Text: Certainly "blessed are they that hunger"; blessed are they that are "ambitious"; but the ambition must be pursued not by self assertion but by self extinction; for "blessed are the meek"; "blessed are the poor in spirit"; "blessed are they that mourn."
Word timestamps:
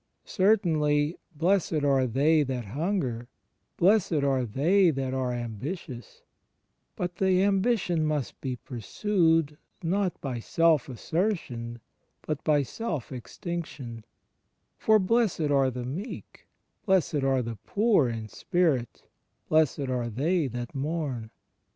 Certainly 0.25 1.19
"blessed 1.35 1.83
are 1.83 2.07
they 2.07 2.41
that 2.41 2.65
hunger"; 2.65 3.27
blessed 3.77 4.23
are 4.23 4.45
they 4.45 4.89
that 4.89 5.13
are 5.13 5.31
"ambitious"; 5.31 6.23
but 6.95 7.17
the 7.17 7.43
ambition 7.43 8.03
must 8.03 8.41
be 8.41 8.55
pursued 8.55 9.59
not 9.83 10.19
by 10.19 10.39
self 10.39 10.89
assertion 10.89 11.81
but 12.23 12.43
by 12.43 12.63
self 12.63 13.11
extinction; 13.11 14.03
for 14.75 14.97
"blessed 14.97 15.51
are 15.51 15.69
the 15.69 15.85
meek"; 15.85 16.47
"blessed 16.87 17.23
are 17.23 17.43
the 17.43 17.57
poor 17.63 18.09
in 18.09 18.27
spirit"; 18.27 19.03
"blessed 19.49 19.81
are 19.87 20.09
they 20.09 20.47
that 20.47 20.73
mourn." 20.73 21.29